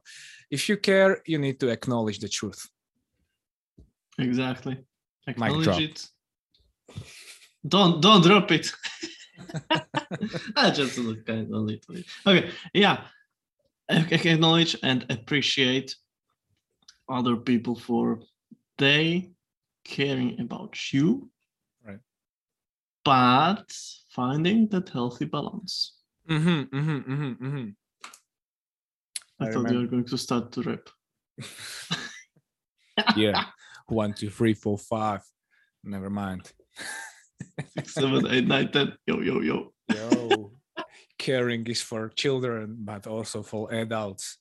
[0.51, 2.69] if you care you need to acknowledge the truth
[4.19, 4.79] Exactly.
[5.27, 6.09] Acknowledge it.
[7.67, 8.73] Don't don't drop it.
[10.57, 12.07] I just look kind of a little bit.
[12.27, 13.03] Okay, yeah.
[13.91, 15.95] Ac- ac- Acknowledge and appreciate
[17.09, 18.21] other people for
[18.79, 19.31] they
[19.85, 21.31] caring about you.
[21.85, 21.99] Right.
[23.05, 23.77] But
[24.17, 25.93] finding that healthy balance.
[26.27, 27.69] hmm hmm hmm hmm
[29.39, 30.89] I, I thought you were going to start to rip.
[33.17, 33.45] yeah
[33.89, 35.23] one two three four five
[35.85, 36.51] never mind
[37.69, 38.95] Six, seven, eight, nine, ten.
[39.07, 39.73] Yo, yo, yo.
[39.89, 40.53] yo
[41.19, 44.39] caring is for children but also for adults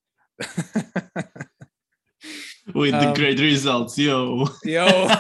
[2.74, 4.48] With the Um, great results, yo.
[4.64, 4.88] yo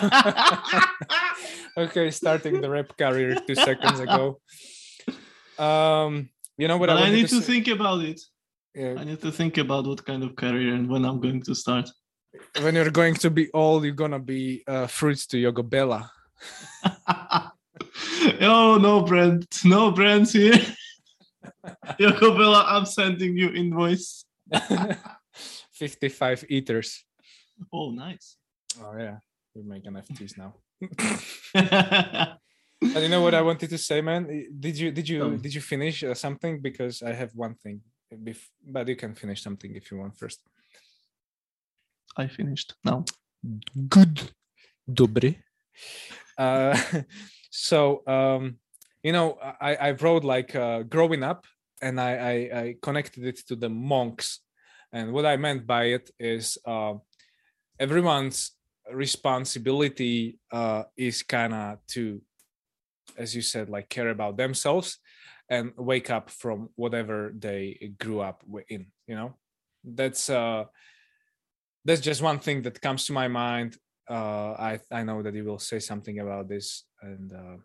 [1.77, 4.39] okay starting the rap career two seconds ago
[5.59, 7.53] um you know what i, I need to say?
[7.53, 8.21] think about it.
[8.73, 11.55] Yeah, I need to think about what kind of career and when I'm going to
[11.55, 11.89] start.
[12.61, 16.11] when you're going to be old you're gonna be uh, fruits to yogo bella
[18.41, 20.53] oh no brand, no brands here.
[21.99, 24.25] Jacobella, I'm sending you invoice.
[25.71, 27.03] 55 eaters
[27.71, 28.35] Oh, nice.
[28.83, 29.17] oh yeah
[29.55, 30.53] we make nfts now
[32.81, 34.27] And you know what I wanted to say, man?
[34.59, 36.61] Did you did you Tell did you finish uh, something?
[36.61, 37.81] Because I have one thing,
[38.13, 40.41] bef- but you can finish something if you want first.
[42.17, 43.05] I finished now.
[43.89, 44.31] Good,
[44.87, 45.35] dobre.
[46.37, 46.77] Uh,
[47.49, 48.59] so um,
[49.03, 51.45] you know, I I wrote like uh, growing up,
[51.81, 54.41] and I, I I connected it to the monks,
[54.91, 56.95] and what I meant by it is uh,
[57.79, 58.54] everyone's
[58.91, 62.21] responsibility uh, is kind of to
[63.17, 64.99] as you said, like care about themselves
[65.49, 68.87] and wake up from whatever they grew up in.
[69.07, 69.33] You know,
[69.83, 70.65] that's uh,
[71.83, 73.77] that's just one thing that comes to my mind.
[74.09, 77.57] Uh, I I know that you will say something about this, and uh,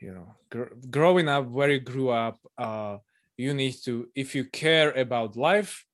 [0.00, 2.98] you know, gr- growing up where you grew up, uh,
[3.36, 5.84] you need to if you care about life,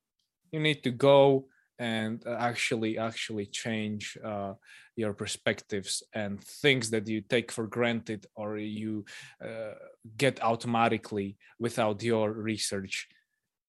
[0.51, 1.47] you need to go
[1.79, 4.53] and uh, actually actually change uh,
[4.97, 9.05] your perspectives and things that you take for granted or you
[9.43, 9.75] uh,
[10.17, 13.09] get automatically without your research.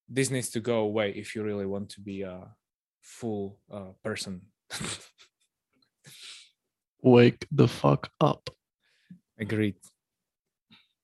[0.10, 2.48] This needs to go away if you really want to be a
[3.02, 4.42] full uh, person.
[7.02, 8.50] Wake the fuck up.
[9.38, 9.76] agreed.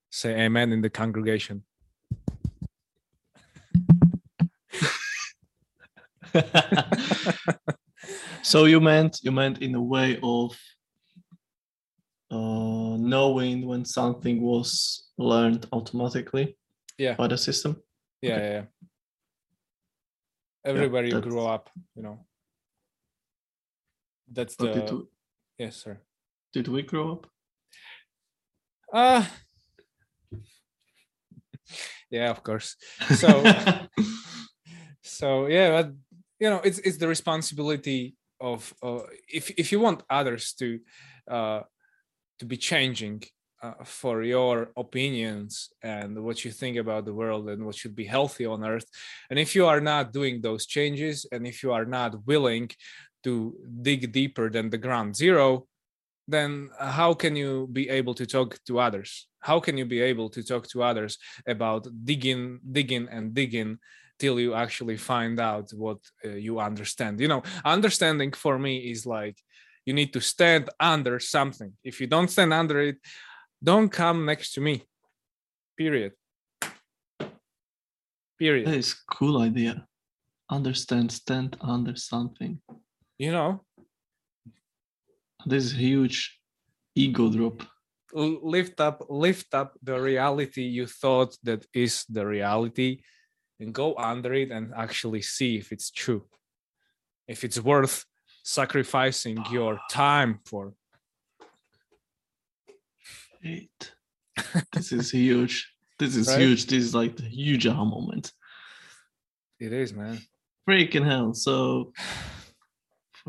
[0.09, 1.63] Say amen in the congregation
[8.41, 10.57] so you meant you meant in a way of
[12.31, 16.57] uh, knowing when something was learned automatically
[16.97, 17.75] yeah by the system.
[18.21, 18.43] yeah Okay.
[18.45, 18.65] yeah, yeah.
[20.65, 22.25] everywhere you that's- grow up you know
[24.31, 25.07] that's But did, the we-
[25.57, 25.97] yes sir
[26.53, 27.27] did we grow up?
[28.93, 29.25] uh
[32.11, 32.75] yeah of course
[33.15, 33.29] so
[35.03, 35.93] so yeah but
[36.39, 40.79] you know it's it's the responsibility of uh, if if you want others to
[41.29, 41.61] uh
[42.39, 43.21] to be changing
[43.61, 48.05] uh, for your opinions and what you think about the world and what should be
[48.05, 48.87] healthy on earth
[49.29, 52.69] and if you are not doing those changes and if you are not willing
[53.23, 55.67] to dig deeper than the ground zero
[56.29, 59.27] then how can you be able to talk to others?
[59.39, 63.77] How can you be able to talk to others about digging digging and digging
[64.19, 67.19] till you actually find out what uh, you understand?
[67.19, 69.37] You know understanding for me is like
[69.85, 71.73] you need to stand under something.
[71.83, 72.97] If you don't stand under it
[73.61, 74.83] don't come next to me.
[75.77, 76.13] Period.
[78.37, 78.69] Period.
[78.69, 79.85] Is cool idea.
[80.49, 82.61] Understand, stand under something.
[83.19, 83.61] you know
[85.45, 86.39] This huge
[86.95, 87.63] ego drop.
[88.13, 93.01] lift up lift up the reality you thought that is the reality
[93.59, 96.23] and go under it and actually see if it's true
[97.27, 98.05] if it's worth
[98.43, 100.73] sacrificing your time for
[103.43, 103.93] Wait.
[104.73, 105.71] this is huge.
[105.99, 106.39] This is Right?
[106.41, 106.65] huge.
[106.65, 108.31] This is like the huge aha moment.
[109.59, 110.19] It is, man.
[110.67, 111.33] Freaking hell.
[111.33, 111.93] So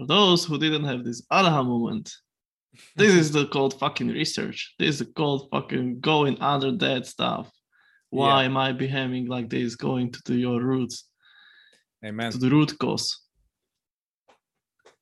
[0.01, 2.11] for those who didn't have this aha moment,
[2.97, 4.75] this is the called fucking research.
[4.79, 7.51] This is the called fucking going under that stuff.
[8.09, 8.47] Why Yeah.
[8.47, 9.77] am I behaving like this?
[9.77, 11.05] Going to the, your roots,
[12.05, 12.33] Amen.
[12.33, 13.21] to the root cause.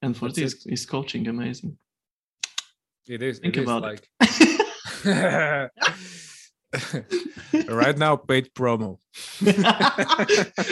[0.03, 1.79] And for That's this is coaching amazing.
[3.07, 3.39] It is.
[3.39, 5.71] Think it is about like it.
[7.69, 8.99] right now paid promo.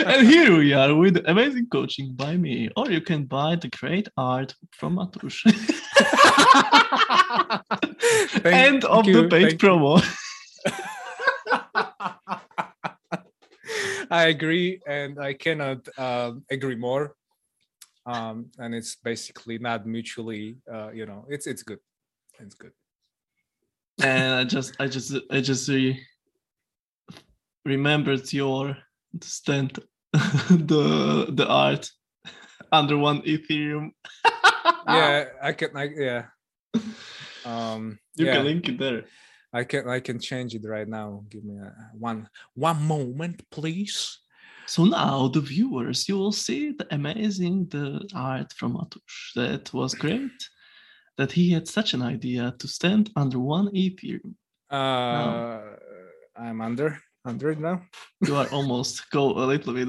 [0.07, 4.09] and here we are with amazing coaching by me, or you can buy the great
[4.16, 4.97] art from.
[8.42, 10.03] Thank End of you, the paid promo.
[14.11, 17.14] I agree, and I cannot um, agree more.
[18.05, 21.80] Um, and it's basically not mutually, uh, you know, it's it's good.
[22.38, 22.72] It's good.
[24.03, 26.01] And I just, I just, I just re-
[27.64, 28.76] remembered your
[29.22, 29.78] stand,
[30.12, 31.90] the the art
[32.72, 33.90] under one Ethereum.
[34.88, 35.76] Yeah, I can.
[35.76, 36.22] I, yeah.
[37.44, 39.05] Um, you yeah, can link it there.
[39.53, 39.88] I can.
[39.88, 41.24] I can change it right now.
[41.28, 44.18] Give me a, one one moment, please.
[44.66, 49.34] So now the viewers, you will see the amazing the art from Atush.
[49.34, 50.38] That was great.
[51.18, 54.34] That he had such an idea to stand under one Ethereum.
[54.70, 55.60] Uh,
[56.36, 57.82] I'm under under it now.
[58.24, 59.88] You are almost go a little bit.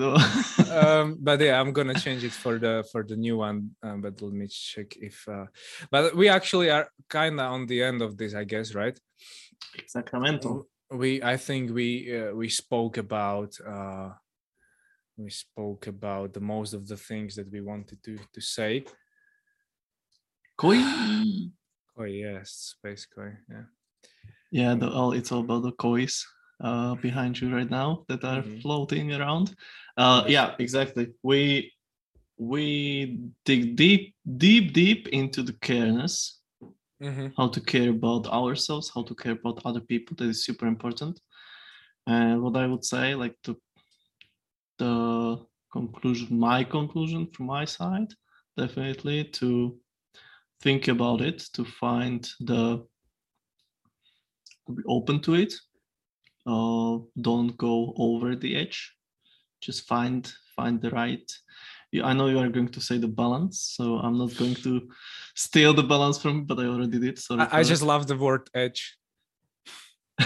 [0.72, 4.22] um but yeah i'm gonna change it for the for the new one um, but
[4.22, 5.46] let me check if uh
[5.92, 9.00] but we actually are kind of on the end of this i guess right
[9.86, 10.66] Sacramento.
[10.92, 14.10] we i think we uh, we spoke about uh
[15.18, 18.84] we spoke about the most of the things that we wanted to to say
[20.58, 20.80] Koi.
[22.00, 23.66] oh yes space koi yeah
[24.52, 26.24] Yeah, the all it's all about the kois
[26.64, 28.62] uh, behind you right now that are Mhm.
[28.62, 29.56] floating around.
[29.98, 31.06] Uh, yeah, exactly.
[31.24, 31.72] We
[32.40, 36.40] we dig deep, deep, deep into the careness,
[37.02, 37.28] mm-hmm.
[37.38, 40.16] how to care about ourselves, how to care about other people.
[40.16, 41.20] That is super important.
[42.06, 43.56] And what I would say, like to
[44.78, 48.14] the conclusion, my conclusion from my side,
[48.56, 49.80] definitely to
[50.62, 52.86] think about it, to find the
[54.76, 55.54] be open to it.
[56.46, 58.94] Uh, don't go over the edge.
[59.62, 61.32] Just find find the right.
[62.04, 64.90] I know you are going to say the balance, so I'm not going to
[65.36, 67.18] steal the balance from, but I already did.
[67.18, 68.98] so I, I just love the word edge.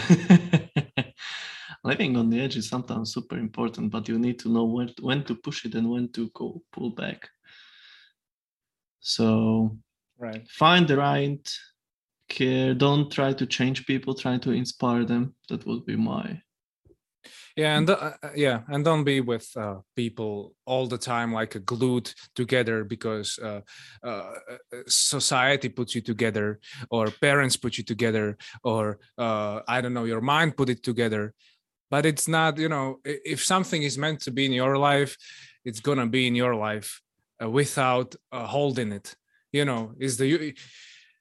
[1.83, 5.23] Living on the edge is sometimes super important, but you need to know when when
[5.25, 7.29] to push it and when to go pull back.
[8.99, 9.77] So
[10.21, 11.45] right find the right
[12.31, 12.73] care.
[12.73, 14.13] Don't try to change people.
[14.13, 15.35] Try to inspire them.
[15.49, 16.41] That would be my
[17.55, 21.65] yeah and uh, uh, yeah and don't be with uh, people all the time like
[21.65, 23.61] glued together because uh,
[24.03, 26.59] uh, uh, society puts you together
[26.89, 31.33] or parents put you together or uh, i don't know your mind put it together
[31.89, 35.17] but it's not you know if something is meant to be in your life
[35.65, 37.01] it's gonna be in your life
[37.43, 39.15] uh, without uh, holding it
[39.51, 40.53] you know is the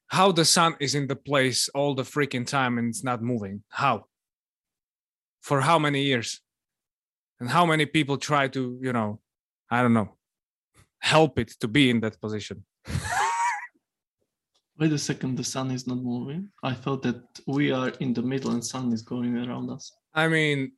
[0.08, 3.62] how the sun is in the place all the freaking time and it's not moving.
[3.68, 4.06] How?
[5.40, 6.40] For how many years?
[7.38, 9.20] And how many people try to you know
[9.70, 10.10] i don't know
[10.98, 12.64] help it to be in that position?
[14.78, 16.48] Wait a second, the sun is not moving.
[16.62, 19.92] I thought that we are in the middle and sun is going around us.
[20.14, 20.72] i mean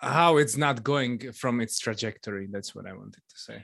[0.00, 3.58] how it's not going from its trajectory that's what i wanted to say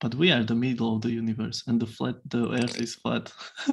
[0.00, 3.32] But we are the middle of the universe and the flat the earth is flat.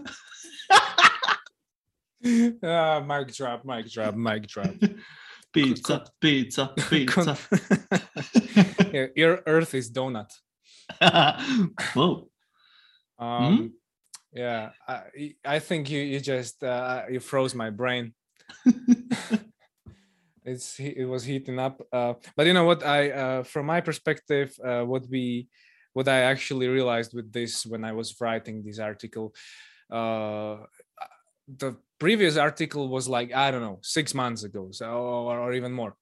[2.63, 4.73] ah, mic drop mic drop mic drop
[5.53, 7.37] pizza, pizza, pizza.
[8.93, 10.31] yeah, your earth is donut
[11.93, 12.27] Whoa.
[13.19, 13.73] um
[14.33, 18.13] yeah i i think you you just uh you froze my brain
[20.43, 24.53] it's it was heating up uh but you know what i uh from my perspective
[24.65, 25.47] uh what we
[25.95, 29.33] what i actually realized with this when i was writing this article
[29.91, 30.57] uh
[31.47, 34.85] the previous article was like i don't know six months ago so
[35.29, 35.95] or, or even more.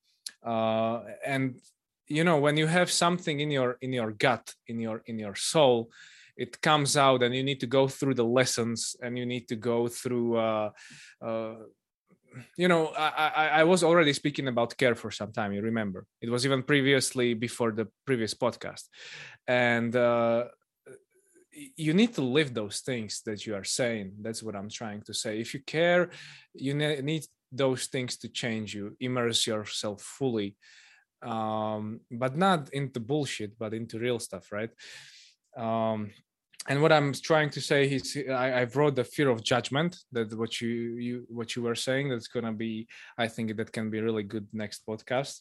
[0.44, 1.60] Uh and
[2.08, 5.34] you know when you have something in your in your gut in your in your
[5.34, 5.90] soul
[6.36, 9.56] it comes out and you need to go through the lessons and you need to
[9.56, 10.70] go through uh,
[11.22, 11.54] uh,
[12.56, 16.06] you know I, I i was already speaking about care for some time you remember.
[16.20, 18.84] It was even previously before the previous podcast.
[19.46, 20.44] And uh
[21.76, 24.14] you need to live those things that you are saying.
[24.20, 25.40] That's what i'm trying to say.
[25.40, 26.10] If you care
[26.54, 30.56] you ne- need those things to change you immerse yourself fully
[31.24, 34.70] um, but not into bullshit, but into real stuff, right?
[35.56, 36.10] Um,
[36.68, 40.32] and what I'm trying to say is I, I wrote the fear of judgment that
[40.38, 42.88] what you you what you were saying that's gonna be
[43.18, 45.40] I think that can be really good next podcast.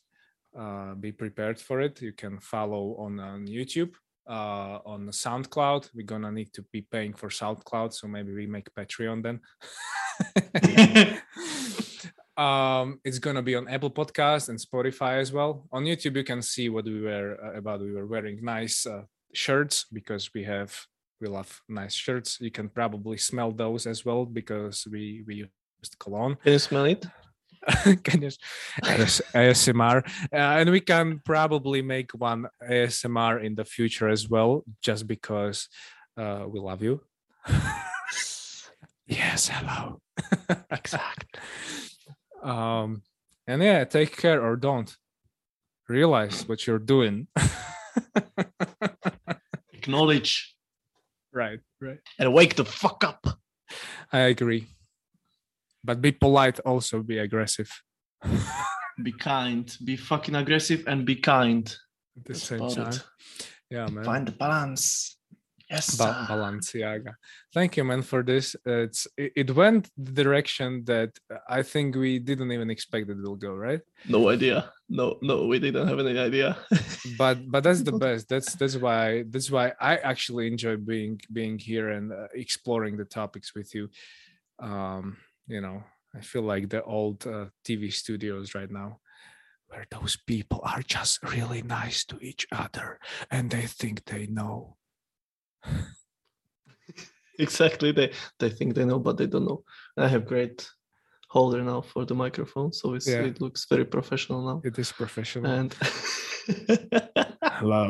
[0.58, 2.02] Uh, be prepared for it.
[2.02, 3.94] You can follow on on YouTube,
[4.28, 5.90] uh, on SoundCloud.
[5.96, 9.40] We're gonna need to be paying for SoundCloud, so maybe we make Patreon then.
[12.38, 16.42] um it's gonna be on apple podcast and spotify as well on youtube you can
[16.42, 19.04] see what we were uh, about we were wearing nice uh,
[19.34, 20.76] shirts because we have
[21.24, 22.38] we love nice shirts.
[22.42, 26.36] You can probably smell those as well because we we used cologne.
[26.44, 27.06] Can you smell it?
[28.04, 28.32] can you
[28.84, 34.66] AS- asmr uh, and we can probably make one asmr in the future as well
[34.82, 35.70] just because
[36.18, 37.00] uh we love you.
[39.06, 40.02] Yes hello.
[40.72, 41.38] Exact.
[42.42, 43.02] um
[43.48, 44.98] and yeah take care or don't.
[45.88, 47.28] Realize what you're doing.
[49.74, 50.53] Acknowledge
[51.34, 53.26] right right and wake the fuck up.
[54.12, 54.66] i agree
[55.84, 57.70] but be polite also be aggressive
[59.02, 59.76] Be kind.
[59.84, 61.66] Be fucking aggressive and be kind.
[62.16, 63.02] at the That's same time it.
[63.72, 65.18] yeah man Find the balance.
[65.70, 65.96] Yes.
[65.96, 67.16] ba- Balenciaga.
[67.54, 68.56] Thank you, man, for this.
[68.66, 71.12] It's it, it went the direction that
[71.48, 73.82] I think we didn't even expect it will go, right?
[74.08, 74.72] No idea.
[74.90, 76.58] No, no, we didn't have any idea.
[77.18, 78.30] But but that's the best.
[78.30, 83.06] That's that's why that's why I actually enjoy being being here and uh, exploring the
[83.06, 83.90] topics with you.
[84.60, 85.84] Um, you know,
[86.16, 89.00] I feel like the old uh, TV studios right now.
[89.68, 93.00] Where those people are just really nice to each other
[93.32, 94.78] and they think they know.
[97.40, 97.92] exactly.
[97.92, 99.64] They they think they know, but they don't know.
[99.98, 100.70] I have great
[101.30, 103.26] holder now for the microphone, so it's, Yeah.
[103.26, 104.62] it looks very professional now.
[104.64, 105.52] It is professional.
[105.52, 105.74] And
[107.44, 107.90] Hello.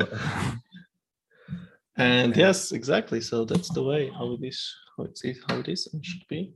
[1.97, 2.47] and Yeah.
[2.47, 3.21] yes, exactly.
[3.21, 6.25] So that's the way how it is, how it is, how it is and should
[6.29, 6.53] be.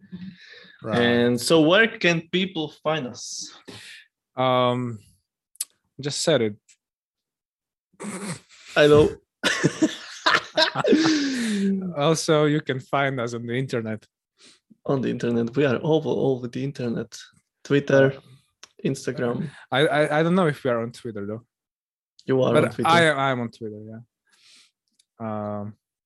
[0.83, 0.97] Right.
[1.01, 3.51] And so, where can people find us?
[4.35, 4.99] Um,
[5.99, 6.55] just said it.
[8.75, 9.09] I know.
[11.97, 14.05] also, you can find us on the internet.
[14.85, 17.17] on the internet, we are all over the internet,
[17.63, 18.13] Twitter,
[18.85, 19.49] Instagram.
[19.71, 21.43] I, I I don't know if we are on Twitter though,
[22.25, 23.81] You are on Twitter, I I'm on Twitter.
[23.91, 24.01] Yeah.
[25.19, 25.65] Um.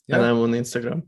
[0.10, 0.30] and Yeah.
[0.32, 1.02] I'm on Instagram.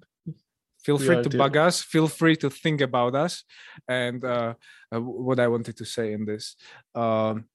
[0.85, 1.81] Feel we free to the- bug us.
[1.81, 3.43] Feel free to think about us,
[3.87, 4.53] and uh,
[4.93, 6.55] uh, what I wanted to say in this.
[6.93, 7.45] Um,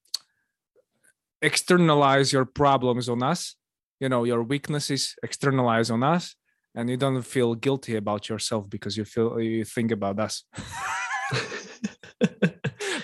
[1.41, 3.55] externalize your problems on us.
[3.99, 5.15] You know your weaknesses.
[5.23, 6.35] Externalize on us,
[6.75, 10.43] and you don't feel guilty about yourself because you feel you think about us.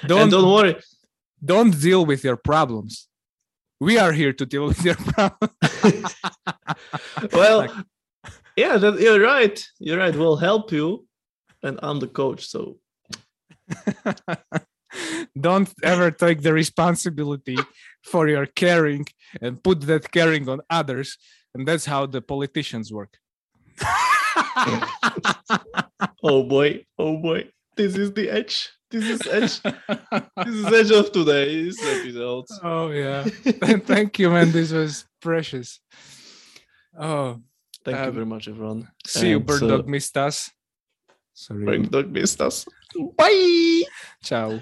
[0.08, 0.76] Don't- don't worry,
[1.44, 3.08] don't deal with your problems.
[3.80, 6.16] We are here to deal with your problems.
[7.34, 7.72] well, Like-
[8.56, 9.58] yeah, that, you're right.
[9.80, 10.16] You're right.
[10.16, 11.08] We'll help you,
[11.64, 12.46] and I'm the coach.
[12.48, 12.78] So
[15.40, 17.58] don't ever take the responsibility
[18.04, 19.06] for your caring
[19.42, 21.18] and put that caring on others.
[21.54, 23.14] And that's how the politicians work.
[26.24, 28.70] oh boy, oh boy, this is the edge.
[28.92, 29.62] This is edge.
[30.46, 32.46] this is edge of today's episode.
[32.64, 33.24] oh, yeah.
[33.92, 34.52] Thank you, man.
[34.52, 35.80] This was precious.
[36.98, 37.42] Oh,
[37.84, 38.88] Thank you Um, very much, everyone.
[39.06, 40.50] see you, bird uh, dog missed us.
[41.34, 41.66] Sorry.
[41.66, 42.66] Bird dog missed us.
[43.18, 43.84] Bye.
[44.24, 44.62] Ciao.